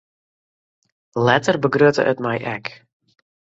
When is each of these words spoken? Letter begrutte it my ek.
Letter 1.27 1.57
begrutte 1.67 2.01
it 2.15 2.19
my 2.25 2.35
ek. 2.55 2.73